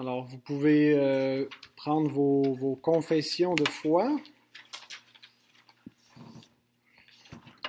[0.00, 1.44] Alors, vous pouvez euh,
[1.76, 4.18] prendre vos, confessions de foi.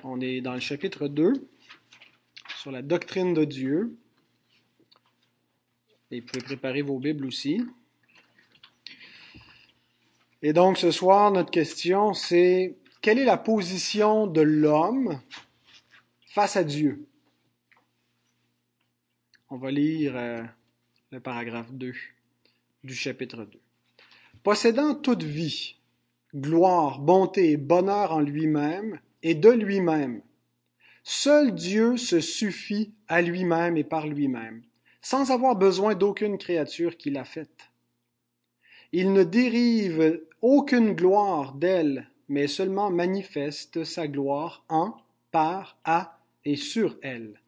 [0.05, 1.33] On est dans le chapitre 2
[2.55, 3.97] sur la doctrine de Dieu.
[6.09, 7.65] Et vous pouvez préparer vos Bibles aussi.
[10.41, 15.19] Et donc ce soir, notre question, c'est quelle est la position de l'homme
[16.27, 17.05] face à Dieu?
[19.49, 20.41] On va lire euh,
[21.11, 21.91] le paragraphe 2
[22.83, 23.59] du chapitre 2.
[24.43, 25.75] Possédant toute vie,
[26.35, 30.21] gloire, bonté et bonheur en lui-même et de lui-même,
[31.03, 34.63] seul Dieu se suffit à lui-même et par lui-même,
[35.01, 37.71] sans avoir besoin d'aucune créature qu'il a faite.
[38.91, 44.95] Il ne dérive aucune gloire d'elle, mais seulement manifeste sa gloire en,
[45.31, 47.39] par, à et sur elle.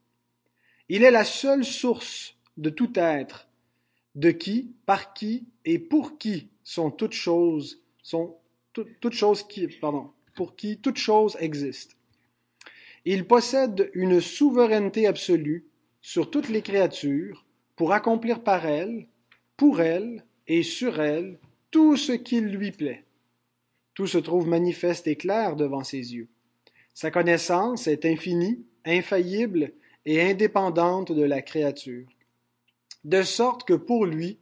[0.90, 3.48] Il est la seule source de tout être,
[4.16, 8.38] de qui, par qui et pour qui sont toutes choses, sont
[8.74, 11.96] toutes choses qui, pardon, pour qui toute chose existe.
[13.05, 15.65] Il possède une souveraineté absolue
[16.02, 19.07] sur toutes les créatures pour accomplir par elles,
[19.57, 21.40] pour elles et sur elles
[21.71, 23.04] tout ce qu'il lui plaît.
[23.93, 26.27] Tout se trouve manifeste et clair devant ses yeux.
[26.93, 29.74] Sa connaissance est infinie, infaillible
[30.05, 32.07] et indépendante de la créature
[33.04, 34.37] de sorte que pour lui,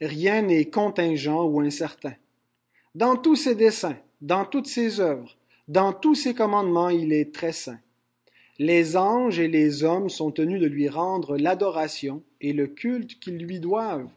[0.00, 2.14] rien n'est contingent ou incertain.
[2.94, 5.36] Dans tous ses desseins, dans toutes ses œuvres,
[5.68, 7.80] dans tous ses commandements, il est très saint.
[8.58, 13.38] Les anges et les hommes sont tenus de lui rendre l'adoration et le culte qu'ils
[13.38, 14.10] lui doivent,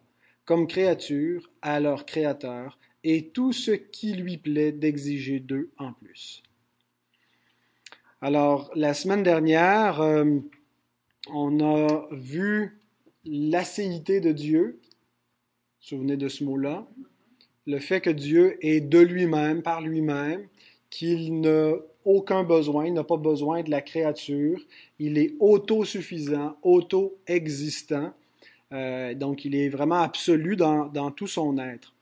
[0.43, 6.43] comme créature à leur Créateur, et tout ce qui lui plaît d'exiger d'eux en plus.
[8.21, 10.39] Alors, la semaine dernière, euh,
[11.31, 12.79] on a vu
[13.25, 14.79] l'acéité de Dieu,
[15.79, 16.87] souvenez de ce mot-là,
[17.67, 20.47] le fait que Dieu est de lui-même, par lui-même,
[20.89, 21.73] qu'il n'a
[22.05, 24.59] aucun besoin, il n'a pas besoin de la créature,
[24.99, 28.13] il est autosuffisant, auto-existant,
[28.71, 31.93] euh, donc il est vraiment absolu dans, tout son être.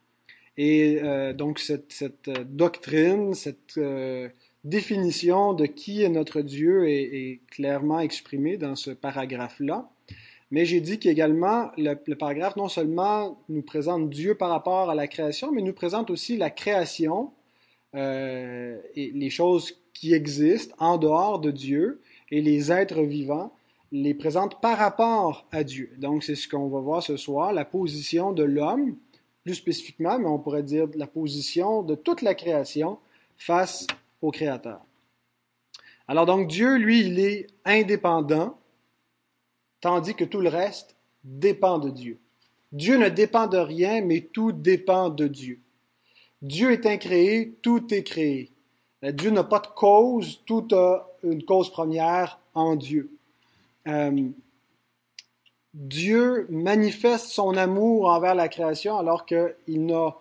[0.56, 4.28] Et euh, donc cette, cette, doctrine, cette euh,
[4.62, 9.90] définition de qui est notre Dieu est, est clairement exprimée dans ce paragraphe-là.
[10.54, 15.08] Mais j'ai dit qu'également, le, paragraphe non seulement nous présente Dieu par rapport à la
[15.08, 17.32] création, mais nous présente aussi la création
[17.96, 22.00] euh, et les choses qui existent en dehors de Dieu
[22.30, 23.52] et les êtres vivants
[23.90, 25.90] les présente par rapport à Dieu.
[25.98, 28.94] Donc c'est ce qu'on va voir ce soir, la position de l'homme,
[29.42, 33.00] plus spécifiquement, mais on pourrait dire la position de toute la création
[33.38, 33.88] face
[34.22, 34.86] au Créateur.
[36.06, 38.56] Alors donc Dieu, lui, il est indépendant
[39.84, 42.18] tandis que tout le reste dépend de Dieu.
[42.72, 45.60] Dieu ne dépend de rien, mais tout dépend de Dieu.
[46.40, 48.50] Dieu est incréé, tout est créé.
[49.04, 53.10] Euh, Dieu n'a pas de cause, tout a une cause première en Dieu.
[53.86, 54.30] Euh,
[55.74, 60.16] Dieu manifeste son amour envers la création alors qu'il n'a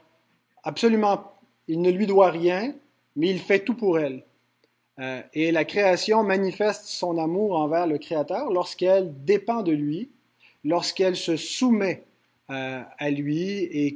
[0.63, 1.31] absolument,
[1.69, 2.75] il ne lui doit rien,
[3.16, 4.25] mais il fait tout pour elle.
[5.00, 10.09] Euh, et la création manifeste son amour envers le Créateur lorsqu'elle dépend de lui,
[10.64, 12.04] lorsqu'elle se soumet
[12.52, 13.96] euh, à lui et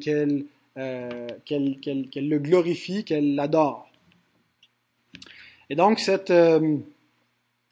[0.77, 1.77] euh, qu'elle
[2.15, 3.89] le glorifie, qu'elle l'adore.
[5.69, 6.33] Et donc cette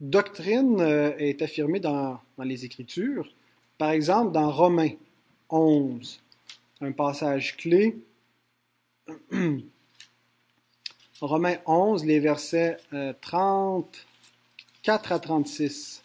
[0.01, 0.81] doctrine
[1.17, 3.31] est affirmée dans, dans les Écritures,
[3.77, 4.91] par exemple dans Romains
[5.49, 6.21] 11,
[6.81, 7.97] un passage clé.
[11.21, 12.75] Romains 11, les versets
[13.21, 16.03] 34 euh, à 36.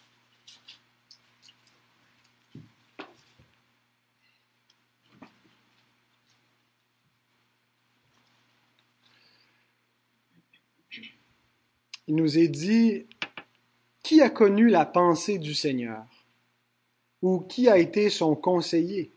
[12.06, 13.06] Il nous est dit,
[14.04, 16.04] qui a connu la pensée du Seigneur?
[17.22, 19.10] Ou qui a été son conseiller?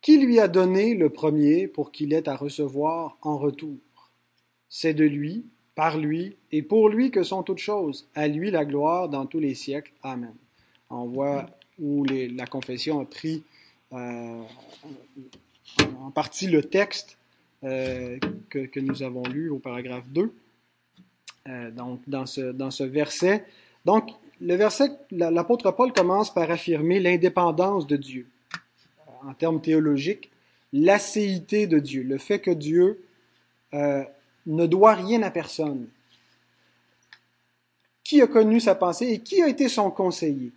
[0.00, 3.76] Qui lui a donné le premier pour qu'il ait à recevoir en retour
[4.68, 8.08] c'est de lui, par lui et pour lui que sont toutes choses.
[8.14, 9.92] À lui la gloire dans tous les siècles.
[10.02, 10.34] Amen.
[10.90, 11.46] On voit
[11.78, 13.42] où la confession a pris
[13.92, 14.42] euh,
[16.00, 17.18] en partie le texte
[17.64, 18.18] euh,
[18.50, 20.32] que, nous avons lu au paragraphe 2.
[21.48, 23.44] Euh, donc, dans ce, dans ce verset.
[23.84, 24.10] Donc,
[24.40, 28.26] le verset, l'apôtre Paul commence par affirmer l'indépendance de Dieu.
[29.24, 30.30] En termes théologiques,
[30.72, 33.02] l'acéité de Dieu, le fait que Dieu
[34.46, 35.88] ne doit rien à personne.
[38.04, 40.52] Qui a connu sa pensée et qui a été son conseiller?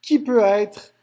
[0.00, 0.94] Qui peut être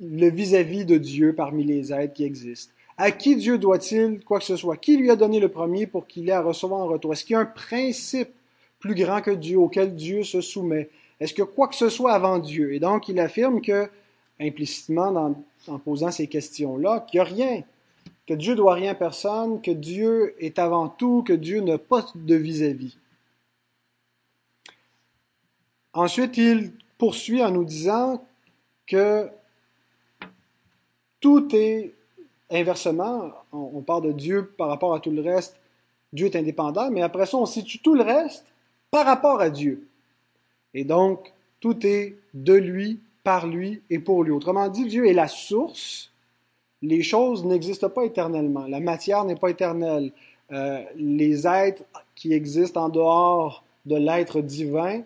[0.00, 2.72] le vis-à-vis de Dieu parmi les êtres qui existent?
[2.96, 4.76] À qui Dieu doit-il quoi que ce soit?
[4.76, 7.12] Qui lui a donné le premier pour qu'il ait à recevoir en retour?
[7.12, 8.30] Est-ce qu'il y a un principe
[8.78, 10.90] plus grand que Dieu auquel Dieu se soumet?
[11.18, 12.74] Est-ce que quoi que ce soit avant Dieu?
[12.74, 13.88] Et donc, il affirme que,
[14.40, 15.34] implicitement,
[15.68, 17.62] en posant ces questions-là, qu'il n'y a rien,
[18.26, 22.06] que Dieu doit rien à personne, que Dieu est avant tout, que Dieu n'a pas
[22.14, 22.98] de vis-à-vis.
[25.92, 28.24] Ensuite, il poursuit en nous disant
[28.86, 29.28] que
[31.20, 31.92] tout est
[32.50, 35.58] inversement, on, parle de Dieu par rapport à tout le reste,
[36.12, 38.44] Dieu est indépendant, mais après ça, on situe tout le reste
[38.90, 39.88] par rapport à Dieu.
[40.74, 44.32] Et donc, tout est de lui, par lui et pour lui.
[44.32, 46.11] Autrement dit, Dieu est la source.
[46.82, 48.66] Les choses n'existent pas éternellement.
[48.66, 50.12] La matière n'est pas éternelle.
[50.50, 51.84] Euh, les êtres
[52.14, 55.02] qui existent en dehors de l'être divin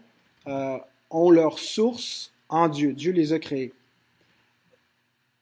[0.49, 0.79] euh,
[1.11, 2.93] ont leur source en Dieu.
[2.93, 3.73] Dieu les a créés.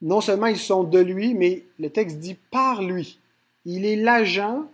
[0.03, 3.19] Non seulement ils sont de lui, mais le texte dit par lui.
[3.65, 4.65] Il est l'agent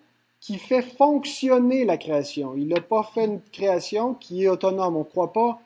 [0.41, 2.55] qui fait fonctionner la création.
[2.57, 4.97] Il n'a pas fait une création qui est autonome.
[4.97, 5.61] On ne croit pas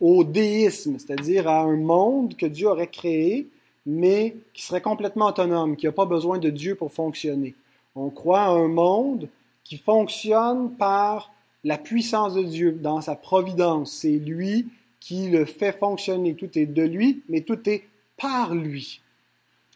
[0.00, 3.48] au déisme, c'est-à-dire à un monde que Dieu aurait créé,
[3.86, 7.54] mais qui serait complètement autonome, qui n'a pas besoin de Dieu pour fonctionner.
[7.94, 9.28] On croit à un monde
[9.64, 11.32] qui fonctionne par
[11.64, 13.92] la puissance de Dieu, dans sa providence.
[13.92, 14.66] C'est lui
[15.00, 16.34] qui le fait fonctionner.
[16.34, 17.84] Tout est de lui, mais tout est
[18.16, 19.00] par lui.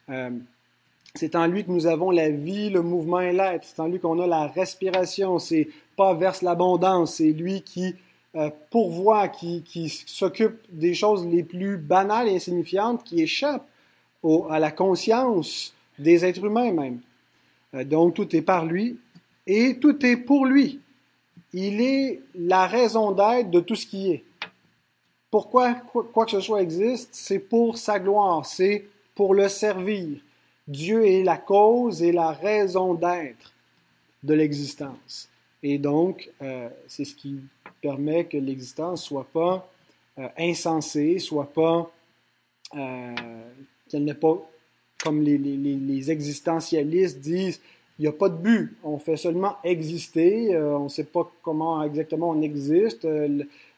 [0.09, 0.31] Euh,
[1.15, 3.65] c'est en lui que nous avons la vie, le mouvement et l'être.
[3.65, 5.39] C'est en lui qu'on a la respiration.
[5.39, 7.15] C'est pas verse l'abondance.
[7.15, 7.95] C'est lui qui
[8.35, 13.67] euh, pourvoit, qui, qui s'occupe des choses les plus banales et insignifiantes qui échappent
[14.51, 17.01] à la conscience des êtres humains même.
[17.75, 18.99] Euh, donc tout est par lui
[19.47, 20.81] et tout est pour lui.
[21.53, 24.25] Il est la raison d'être de tout ce qui est.
[25.31, 30.19] Pourquoi quoi que ce soit existe, c'est pour sa gloire, c'est pour le servir.
[30.67, 33.53] Dieu est la cause et la raison d'être
[34.23, 35.29] de l'existence.
[35.63, 37.41] Et donc, euh, c'est ce qui
[37.81, 39.69] permet que l'existence soit pas
[40.19, 41.91] euh, insensée, soit pas
[42.75, 43.15] euh,
[43.91, 44.39] qu'elle n'est pas
[45.03, 47.61] comme les, existentialistes disent,
[47.99, 51.83] il n'y a pas de but, on fait seulement exister, on ne sait pas comment
[51.83, 53.07] exactement on existe,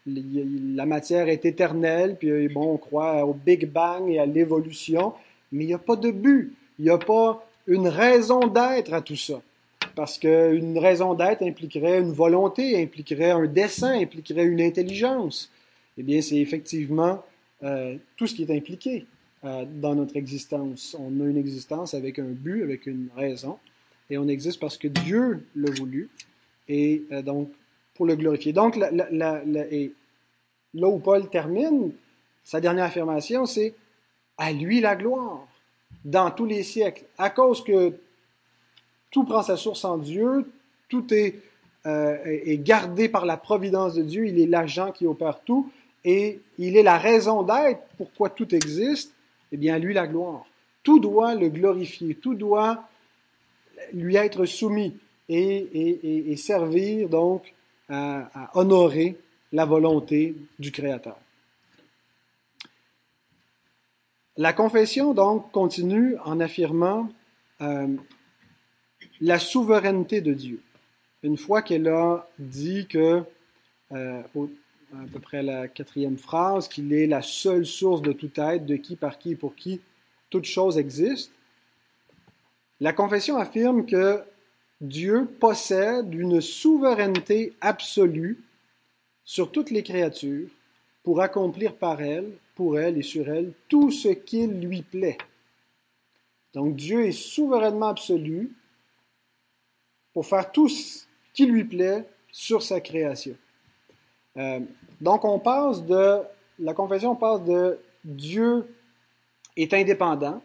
[0.06, 5.12] la matière est éternelle, puis bon, on croit au Big Bang et à l'évolution,
[5.52, 6.54] mais il n'y a pas de but.
[6.78, 9.40] Il n'y a pas une raison d'être à tout ça.
[9.94, 15.50] Parce qu'une raison d'être impliquerait une volonté, impliquerait un dessin, impliquerait une intelligence.
[15.96, 17.22] Eh bien, c'est effectivement
[17.64, 19.06] euh, tout ce qui est impliqué
[19.48, 20.94] euh, dans notre existence.
[20.98, 23.58] On a une existence avec un but, avec une raison,
[24.10, 26.10] et on existe parce que Dieu l'a voulu,
[26.68, 27.48] et euh, donc
[27.94, 28.52] pour le glorifier.
[28.52, 29.42] Donc, là
[30.74, 31.92] où Paul termine
[32.44, 33.74] sa dernière affirmation, c'est
[34.36, 35.48] à lui la gloire
[36.04, 37.94] dans tous les siècles, à cause que
[39.10, 40.44] tout prend sa source en Dieu,
[40.90, 45.72] tout euh, est gardé par la providence de Dieu, il est l'agent qui opère tout,
[46.04, 49.14] et il est la raison d'être pourquoi tout existe,
[49.52, 50.44] eh bien, lui la gloire.
[50.82, 52.88] Tout doit le glorifier, tout doit
[53.92, 54.96] lui être soumis
[55.28, 57.52] et, servir donc
[57.88, 59.16] à, à honorer
[59.52, 61.18] la volonté du Créateur.
[64.38, 67.10] La confession, donc, continue en affirmant
[67.60, 67.88] euh,
[69.20, 70.62] la souveraineté de Dieu.
[71.24, 73.24] Une fois qu'elle a dit que,
[73.90, 74.22] euh,
[74.94, 78.76] à peu près la quatrième phrase, qu'il est la seule source de tout être, de
[78.76, 79.80] qui, par qui et pour qui
[80.30, 81.32] toute chose existe,
[82.80, 84.22] la confession affirme que
[84.80, 88.42] Dieu possède une souveraineté absolue
[89.24, 90.48] sur toutes les créatures
[91.02, 95.16] pour accomplir par elles pour elle et sur elle tout ce qu'il lui plaît.
[96.54, 98.52] Donc Dieu est souverainement absolu
[100.12, 103.36] pour faire tout ce qui lui plaît sur sa création.
[104.36, 104.60] Euh,
[105.00, 106.20] donc on passe de,
[106.58, 108.66] la confession passe de Dieu
[109.56, 110.42] est indépendant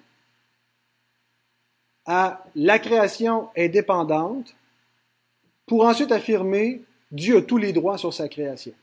[2.05, 4.55] à la création est dépendante
[5.65, 8.73] pour ensuite affirmer Dieu a tous les droits sur sa création.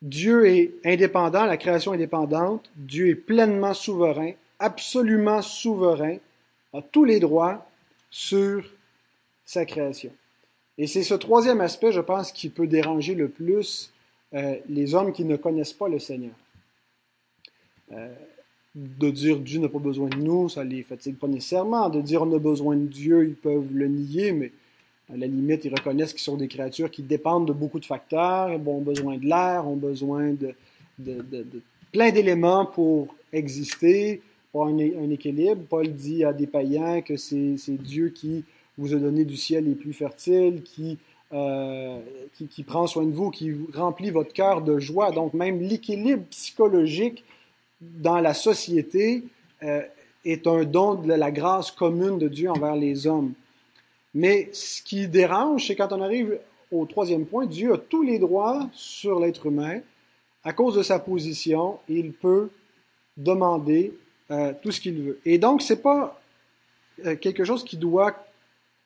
[0.00, 6.16] Dieu est indépendant, la création est dépendante, Dieu est pleinement souverain, absolument souverain,
[6.72, 7.66] a tous les droits
[8.10, 8.64] sur
[9.44, 10.12] sa création.
[10.76, 13.92] Et c'est ce troisième aspect, je pense, qui peut déranger le plus
[14.34, 16.34] euh, les hommes qui ne connaissent pas le Seigneur.
[17.92, 18.12] Euh,
[18.74, 21.88] de dire Dieu n'a pas besoin de nous, ça les fatigue pas nécessairement.
[21.88, 24.50] De dire on a besoin de Dieu, ils peuvent le nier, mais
[25.12, 28.58] à la limite, ils reconnaissent qu'ils sont des créatures qui dépendent de beaucoup de facteurs,
[28.66, 30.54] ont besoin de l'air, ont besoin de,
[31.92, 35.62] plein d'éléments pour exister, pour un, un, équilibre.
[35.68, 38.44] Paul dit à des païens que c'est Dieu qui
[38.78, 40.98] vous a donné du ciel les plus fertiles, qui,
[41.32, 41.98] euh,
[42.34, 45.10] qui, qui, prend soin de vous, qui remplit votre cœur de joie.
[45.10, 47.24] Donc même l'équilibre psychologique
[47.80, 49.24] dans la société
[49.62, 49.82] euh,
[50.24, 53.32] est un don de la grâce commune de Dieu envers les hommes.
[54.14, 56.38] Mais ce qui dérange, c'est quand on arrive
[56.70, 59.80] au troisième point, Dieu a tous les droits sur l'être humain.
[60.44, 62.50] À cause de sa position, il peut
[63.16, 63.94] demander
[64.30, 65.20] euh, tout ce qu'il veut.
[65.24, 66.20] Et donc, c'est pas
[67.04, 68.14] euh, quelque chose qui doit,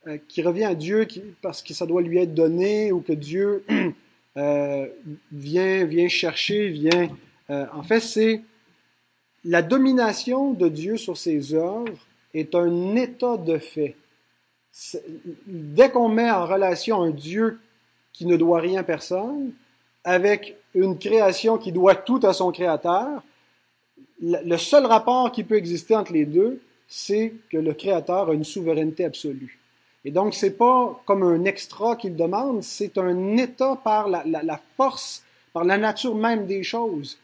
[0.06, 3.12] euh, qui revient à Dieu qui, parce que ça doit lui être donné ou que
[3.12, 3.64] Dieu
[5.32, 7.10] vient, vient chercher, vient.
[7.48, 8.42] en fait, c'est
[9.44, 13.96] la domination de Dieu sur ses œuvres est un état de fait.
[15.46, 17.58] Dès qu'on met en relation un Dieu
[18.12, 19.52] qui ne doit rien à personne
[20.04, 23.22] avec une création qui doit tout à son créateur,
[24.20, 28.44] le seul rapport qui peut exister entre les deux, c'est que le créateur a une
[28.44, 29.57] souveraineté absolue.
[30.04, 35.24] Et donc, c'est pas comme un extra qu'il demande, c'est un état par la, force,
[35.52, 37.18] par la nature même des choses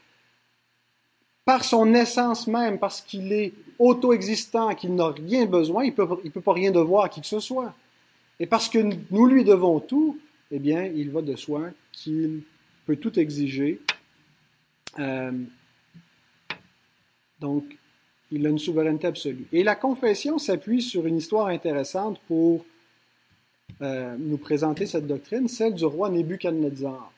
[1.44, 6.08] par son essence même, parce qu'il est auto-existant, qu'il n'a rien besoin, il ne peut,
[6.24, 7.74] il peut pas rien devoir à qui que ce soit.
[8.40, 8.78] Et parce que
[9.10, 10.18] nous lui devons tout,
[10.50, 12.42] eh bien, il va de soi qu'il
[12.86, 13.80] peut tout exiger.
[14.98, 15.32] Euh,
[17.40, 17.64] donc,
[18.34, 19.46] il a une souveraineté absolue.
[19.52, 22.64] Et la confession s'appuie sur une histoire intéressante pour
[23.80, 27.12] euh, nous présenter cette doctrine, celle du roi Nebuchadnezzar.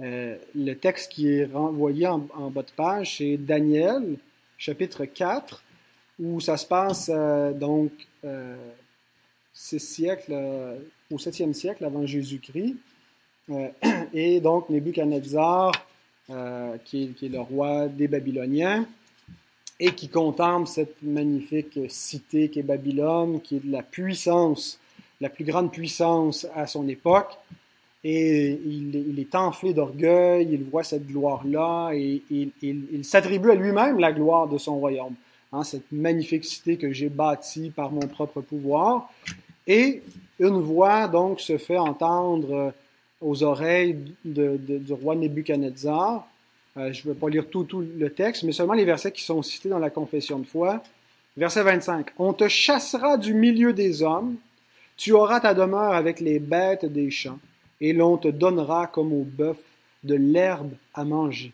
[0.00, 2.18] Euh, le texte qui est renvoyé en,
[2.50, 4.16] bas de page, c'est Daniel,
[4.58, 5.62] chapitre 4,
[6.18, 7.52] où ça se passe euh,
[11.10, 12.74] au septième siècle avant Jésus-Christ.
[14.12, 15.70] et donc Nebuchadnezzar,
[16.84, 18.86] qui, est, le roi des Babyloniens,
[19.78, 24.78] et qui contemple cette magnifique cité qui est Babylone, qui est de la puissance,
[25.20, 27.36] la plus grande puissance à son époque
[28.08, 34.12] et il, est enflé d'orgueil, il voit cette gloire-là et il, s'attribue à lui-même la
[34.12, 35.14] gloire de son royaume,
[35.52, 39.10] hein, cette magnifique cité que j'ai bâtie par mon propre pouvoir.
[39.66, 40.02] Et
[40.38, 42.72] une voix donc se fait entendre
[43.20, 46.28] aux oreilles du roi Nebuchadnezzar.
[46.76, 49.22] Euh, je ne vais pas lire tout, tout le texte, mais seulement les versets qui
[49.22, 50.82] sont cités dans la confession de foi.
[51.36, 52.08] Verset 25.
[52.18, 54.36] On te chassera du milieu des hommes,
[54.96, 57.38] tu auras ta demeure avec les bêtes des champs
[57.80, 59.58] et l'on te donnera comme au bœuf
[60.04, 61.52] de l'herbe à manger.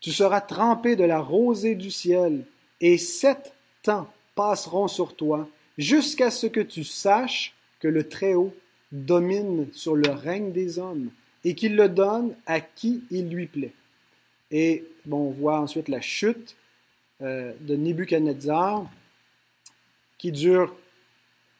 [0.00, 2.44] Tu seras trempé de la rosée du ciel,
[2.80, 8.54] et sept temps passeront sur toi, jusqu'à ce que tu saches que le Très-Haut
[8.92, 11.08] domine sur le règne des hommes,
[11.44, 13.72] et qu'il le donne à qui il lui plaît.
[14.56, 16.54] Et bon, on voit ensuite la chute
[17.22, 18.88] euh, de Nebuchadnezzar,
[20.16, 20.72] qui dure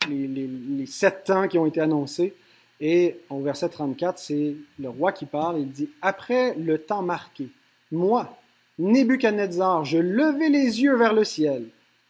[0.09, 2.35] les, sept temps qui ont été annoncés.
[2.81, 5.59] Et au verset 34, c'est le roi qui parle.
[5.59, 7.49] Il dit Après le temps marqué,
[7.91, 8.39] moi,
[8.79, 11.67] Nebuchadnezzar, je levai les yeux vers le ciel,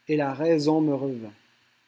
[0.07, 1.33] et la raison me revint.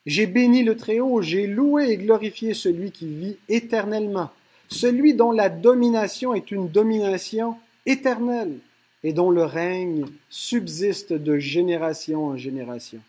[0.07, 4.31] J'ai béni le Très-Haut, j'ai loué et glorifié celui qui vit éternellement,
[4.69, 8.59] celui dont la domination est une domination éternelle
[9.05, 13.01] et dont le règne subsiste de génération en génération.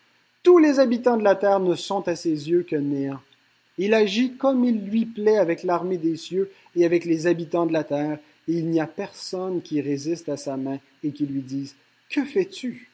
[0.44, 3.20] Tous les habitants de la terre ne sont à ses yeux que néant.
[3.78, 7.74] Il agit comme il lui plaît avec l'armée des cieux et avec les habitants de
[7.74, 11.42] la terre, et il n'y a personne qui résiste à sa main et qui lui
[11.42, 11.76] dise
[12.10, 12.90] Que fais-tu?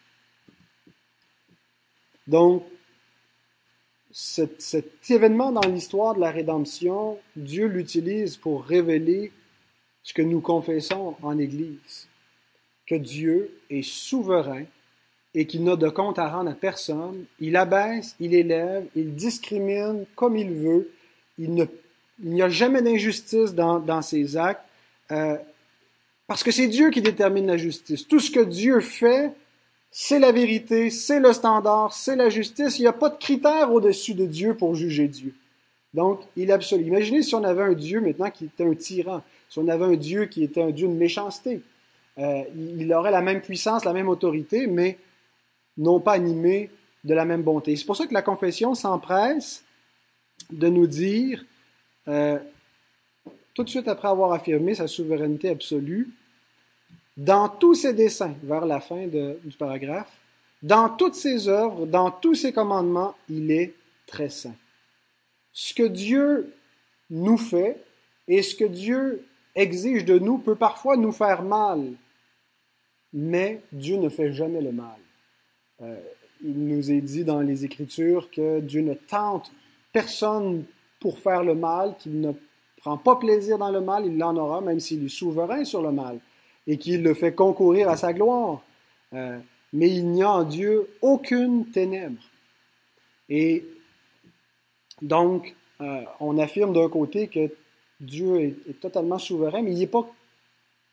[2.27, 2.63] Donc,
[4.11, 9.31] cet, cet événement dans l'histoire de la rédemption, Dieu l'utilise pour révéler
[10.03, 12.07] ce que nous confessons en Église,
[12.87, 14.63] que Dieu est souverain
[15.35, 17.25] et qu'il n'a de compte à rendre à personne.
[17.39, 20.91] Il abaisse, il élève, il discrimine comme il veut.
[21.39, 21.67] Il
[22.21, 24.63] n'y a jamais d'injustice dans, dans, ses actes,
[25.11, 25.37] euh,
[26.27, 28.07] parce que c'est Dieu qui détermine la justice.
[28.07, 29.31] Tout ce que Dieu fait,
[29.91, 32.77] c'est la vérité, c'est le standard, c'est la justice.
[32.77, 35.33] Il n'y a pas de critère au-dessus de Dieu pour juger Dieu.
[35.93, 36.85] Donc, il est absolu.
[36.85, 39.95] Imaginez si on avait un Dieu maintenant qui était un tyran, si on avait un
[39.95, 41.61] Dieu qui était un Dieu de méchanceté.
[42.17, 44.97] Euh, il aurait la même puissance, la même autorité, mais
[45.77, 46.69] non pas animés
[47.03, 47.75] de la même bonté.
[47.75, 49.63] C'est pour ça que la confession s'empresse
[50.51, 51.43] de nous dire,
[52.07, 52.37] euh,
[53.53, 56.09] tout de suite après avoir affirmé sa souveraineté absolue,
[57.17, 60.19] dans tous ses desseins, vers la fin du paragraphe,
[60.61, 63.73] dans toutes ses œuvres, dans tous ses commandements, il est
[64.07, 64.55] très saint.
[65.51, 66.53] Ce que Dieu
[67.09, 67.83] nous fait
[68.27, 71.91] et ce que Dieu exige de nous peut parfois nous faire mal,
[73.13, 74.97] mais Dieu ne fait jamais le mal.
[75.81, 75.99] Euh,
[76.43, 79.51] il nous est dit dans les Écritures que Dieu ne tente
[79.91, 80.65] personne
[80.99, 82.31] pour faire le mal, qu'il ne
[82.77, 85.91] prend pas plaisir dans le mal, il l'en aura, même s'il est souverain sur le
[85.91, 86.19] mal,
[86.67, 88.61] et qu'il le fait concourir à sa gloire.
[89.13, 89.39] Euh,
[89.71, 92.21] mais il n'y a en Dieu aucune ténèbre.
[93.29, 93.65] Et
[95.01, 97.51] donc, euh, on affirme d'un côté que
[97.99, 100.07] Dieu est, totalement souverain, mais il n'est pas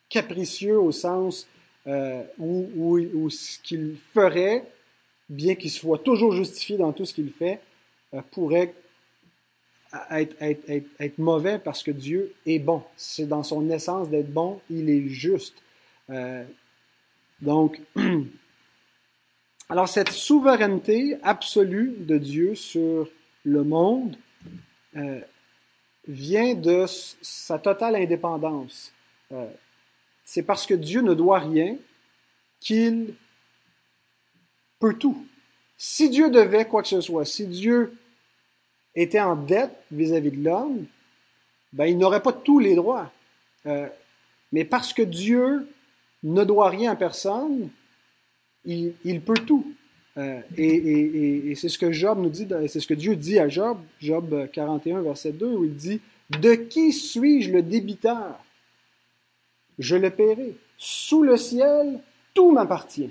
[0.09, 1.47] capricieux au sens
[1.87, 4.65] euh, où, ce qu'il ferait,
[5.29, 7.61] bien qu'il soit toujours justifié dans tout ce qu'il fait,
[8.15, 8.75] euh, pourrait
[10.11, 12.83] être, mauvais parce que Dieu est bon.
[12.97, 15.63] C'est dans son essence d'être bon, il est juste.
[17.41, 17.81] donc,
[19.69, 23.09] alors cette souveraineté absolue de Dieu sur
[23.45, 24.17] le monde
[24.97, 25.21] euh,
[26.07, 28.93] vient de sa totale indépendance.
[30.31, 31.77] Euh, c'est parce que Dieu ne doit rien
[32.61, 33.15] qu'il
[34.79, 35.27] peut tout.
[35.77, 37.95] Si Dieu devait quoi que ce soit, si Dieu
[38.95, 40.87] était en dette vis-à-vis de l'homme,
[41.73, 43.11] ben, il n'aurait pas tous les droits.
[43.67, 43.89] Euh,
[44.53, 45.69] mais parce que Dieu
[46.23, 47.71] ne doit rien à personne,
[48.65, 49.65] il peut tout.
[50.17, 55.33] Euh, et, c'est ce que c'est ce que Dieu dit à Job, Job 41, verset
[55.33, 58.39] 2, où il dit De qui suis-je le débiteur?
[59.81, 60.55] Je le paierai.
[60.77, 62.01] Sous le ciel,
[62.35, 63.11] tout m'appartient.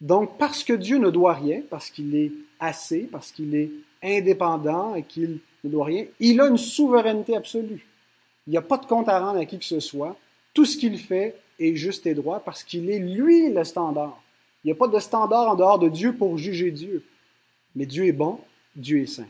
[0.00, 3.70] Donc, parce que Dieu ne doit rien, parce qu'il est assez, parce qu'il est
[4.02, 7.86] indépendant et qu'il ne doit rien, il a une souveraineté absolue.
[8.46, 10.16] Il n'y a pas de compte à rendre à qui que ce soit.
[10.54, 14.22] Tout ce qu'il fait est juste et droit parce qu'il est lui le standard.
[14.62, 17.04] Il n'y a pas de standard en dehors de Dieu pour juger Dieu.
[17.74, 18.38] Mais Dieu est bon,
[18.76, 19.28] Dieu est saint.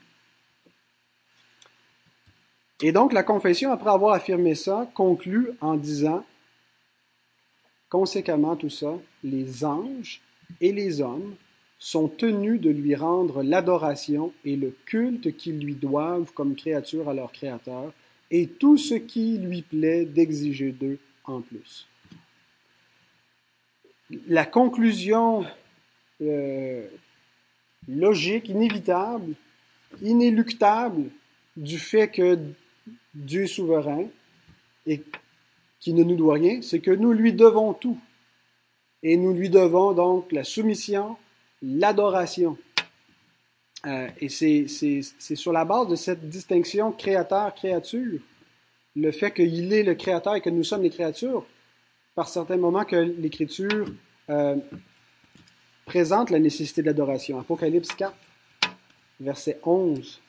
[2.83, 6.25] Et donc la confession, après avoir affirmé ça, conclut en disant,
[7.89, 10.21] conséquemment tout ça, les anges
[10.61, 11.35] et les hommes
[11.79, 17.15] sont tenus de lui rendre l'adoration et le culte qu'ils lui doivent comme créature à
[17.15, 17.93] leur Créateur,
[18.31, 21.87] et tout ce qui lui plaît d'exiger d'eux en plus.
[24.29, 25.45] La conclusion
[26.21, 26.87] euh,
[27.89, 29.35] logique, inévitable,
[30.03, 31.05] inéluctable
[31.57, 32.39] du fait que
[33.15, 34.07] Dieu souverain
[34.87, 35.03] et
[35.81, 37.99] qui ne nous doit rien, c'est que nous lui devons tout.
[39.03, 41.17] Et nous lui devons donc la soumission,
[41.63, 42.59] l'adoration.
[43.87, 44.67] Euh, et c'est
[45.37, 48.21] sur la base de cette distinction créateur-créature,
[48.95, 51.47] le fait qu'il est le créateur et que nous sommes les créatures,
[52.15, 53.87] par certains moments que l'Écriture
[54.29, 54.57] euh,
[55.87, 57.39] présente la nécessité de l'adoration.
[57.39, 58.15] Apocalypse 4,
[59.21, 60.21] verset 11,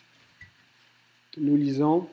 [1.37, 2.07] nous lisons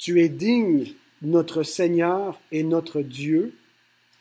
[0.00, 3.52] Tu es digne, notre Seigneur et notre Dieu,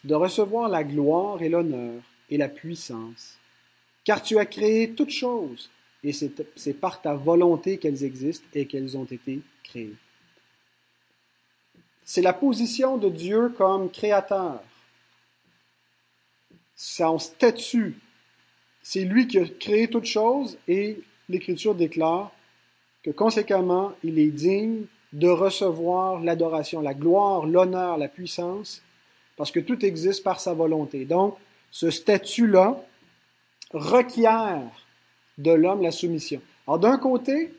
[0.03, 3.37] de recevoir la gloire et l'honneur et la puissance,
[4.03, 5.69] car tu as créé toutes choses,
[6.03, 9.95] et c'est par ta volonté qu'elles existent et qu'elles ont été créées.
[12.03, 14.61] C'est la position de Dieu comme créateur.
[16.75, 17.95] Son statut,
[18.81, 22.33] c'est lui qui a créé toutes choses et l'Écriture déclare
[23.01, 28.81] que conséquemment, il est digne de recevoir l'adoration, la gloire, l'honneur, la puissance,
[29.37, 31.05] parce que tout existe par sa volonté.
[31.05, 31.37] Donc,
[31.71, 32.79] ce statut-là
[33.71, 34.61] requiert
[35.37, 36.41] de l'homme la soumission.
[36.67, 37.53] Alors, d'un côté,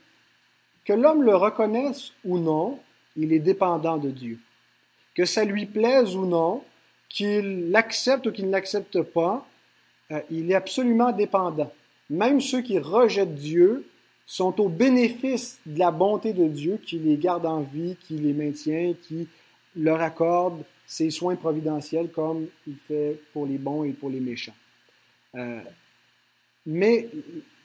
[0.84, 2.78] que l'homme le reconnaisse ou non,
[3.16, 4.38] il est dépendant de Dieu.
[5.14, 6.62] Que ça lui plaise ou non,
[7.08, 9.46] qu'il l'accepte ou qu'il ne l'accepte pas,
[10.12, 11.72] euh, il est absolument dépendant.
[12.08, 13.86] Même ceux qui rejettent Dieu
[14.30, 18.32] sont au bénéfice de la bonté de Dieu qui les garde en vie, qui les
[18.32, 19.26] maintient, qui
[19.74, 24.54] leur accorde ses soins providentiels comme il fait pour les bons et pour les méchants.
[25.34, 25.60] Euh,
[26.64, 27.08] mais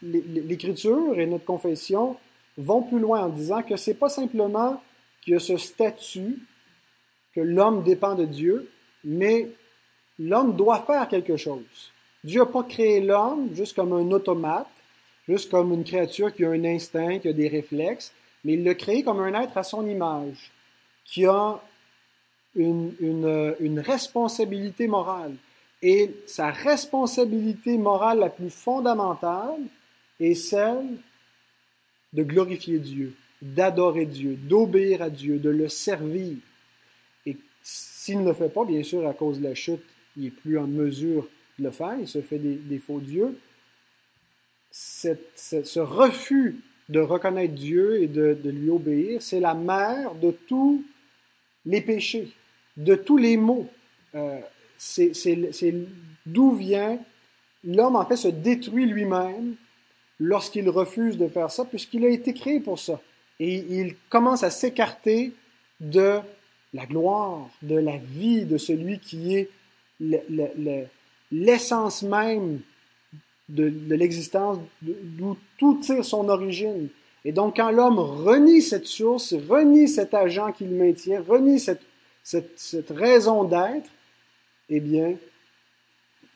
[0.01, 2.17] l'Écriture et notre confession
[2.57, 4.81] vont plus loin en disant que c'est pas simplement
[5.21, 6.39] qu'il y a ce statut,
[7.35, 8.71] que l'homme dépend de Dieu,
[9.03, 9.51] mais
[10.17, 11.91] l'homme doit faire quelque chose.
[12.23, 14.65] Dieu n'a pas créé l'homme juste comme un automate,
[15.27, 18.75] juste comme une créature qui a un instinct, qui a des réflexes, mais il l'a
[18.75, 20.51] créé comme un être à son image,
[21.05, 21.59] qui a
[22.55, 25.35] une, une, responsabilité morale.
[25.81, 29.59] Et sa responsabilité morale la plus fondamentale
[30.19, 30.97] est celle
[32.13, 36.35] de glorifier Dieu d'adorer Dieu, d'obéir à Dieu, de le servir.
[37.25, 39.83] Et s'il ne le fait pas, bien sûr, à cause de la chute,
[40.17, 41.27] il n'est plus en mesure
[41.59, 43.37] de le faire, il se fait des, faux dieux.
[44.75, 46.57] Ce refus
[46.89, 50.83] de reconnaître Dieu et de, lui obéir, c'est la mère de tous
[51.65, 52.31] les péchés,
[52.77, 53.67] de tous les maux.
[54.13, 54.39] Euh,
[54.77, 55.73] c'est
[56.25, 56.99] d'où vient
[57.63, 59.55] l'homme en fait se détruit lui-même
[60.19, 63.01] lorsqu'il refuse de faire ça, puisqu'il a été créé pour ça.
[63.39, 65.33] Et il commence à s'écarter
[65.79, 66.19] de
[66.73, 69.49] la gloire, de la vie de celui qui est
[71.31, 72.59] l'essence même
[73.49, 76.89] de, l'existence, d'où tout tire son origine.
[77.23, 81.81] Et donc, quand l'homme renie cette source, renie cet agent qui le maintient, renie cette,
[82.23, 83.89] cette raison d'être,
[84.69, 85.15] eh bien,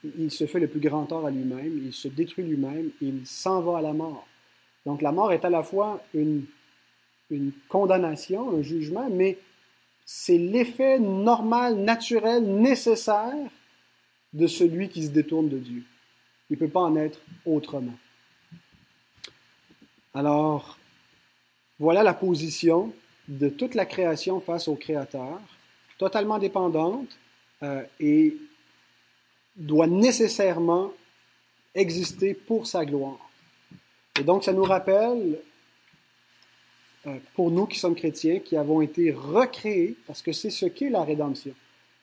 [0.03, 3.61] il se fait le plus grand tort à lui-même, il se détruit lui-même, il s'en
[3.61, 4.27] va à la mort.
[4.85, 6.45] Donc la mort est à la fois une,
[7.29, 9.37] une condamnation, un jugement, mais
[10.05, 13.35] c'est l'effet normal, naturel, nécessaire
[14.33, 15.83] de celui qui se détourne de Dieu.
[16.49, 17.97] Il ne peut pas en être autrement.
[20.13, 20.77] Alors,
[21.77, 22.93] voilà la position
[23.27, 25.39] de toute la création face au Créateur,
[25.97, 27.17] totalement dépendante
[27.61, 28.35] euh, et
[29.55, 30.91] doit nécessairement
[31.75, 33.29] exister pour sa gloire.
[34.19, 35.39] Et donc, ça nous rappelle,
[37.05, 40.89] euh, pour nous qui sommes chrétiens, qui avons été recréés, parce que c'est ce qu'est
[40.89, 41.53] la rédemption.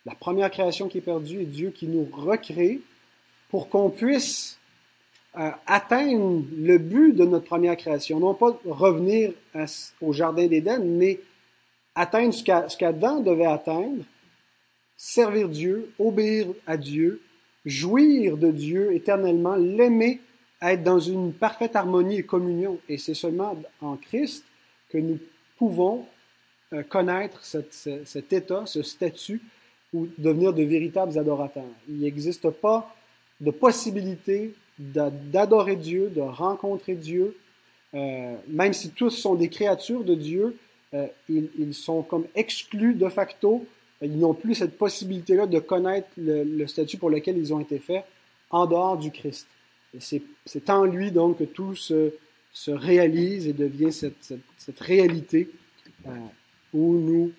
[0.04, 2.80] La première création qui est perdue est Dieu qui nous recrée
[3.48, 4.58] pour qu'on puisse
[5.38, 8.18] euh, atteindre le but de notre première création.
[8.18, 9.32] Non pas revenir
[10.00, 11.20] au Jardin d'Éden, mais
[11.94, 14.04] atteindre ce qu'Adam devait atteindre,
[14.96, 17.20] servir Dieu, obéir à Dieu,
[17.64, 20.20] jouir de Dieu éternellement, l'aimer,
[20.62, 22.78] être dans une parfaite harmonie et communion.
[22.88, 24.44] Et c'est seulement en Christ
[24.88, 25.18] que nous
[25.58, 26.06] pouvons
[26.72, 29.40] euh, connaître cet état, ce statut,
[29.92, 31.64] ou devenir de véritables adorateurs.
[31.88, 32.95] Il n'existe pas
[33.40, 37.36] de possibilité d'adorer Dieu, de rencontrer Dieu,
[37.94, 40.56] euh, même si tous sont des créatures de Dieu,
[40.94, 43.66] euh, ils, ils, sont comme exclus de facto
[44.02, 48.04] ils n'ont plus cette possibilité-là de connaître le, statut pour lequel ils ont été faits
[48.50, 49.46] en dehors du Christ.
[49.98, 52.12] C'est en lui donc que tout se,
[52.52, 55.50] se réalise et devient cette, cette, cette réalité
[56.06, 56.10] euh,
[56.74, 57.32] où nous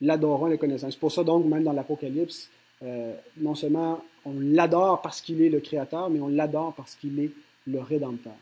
[0.00, 0.90] l'adorons et le connaissons.
[0.90, 2.48] C'est pour ça donc, même dans l'Apocalypse,
[2.82, 7.18] euh, non seulement on l'adore parce qu'il est le Créateur, mais on l'adore parce qu'il
[7.20, 7.30] est
[7.66, 8.34] le Rédempteur.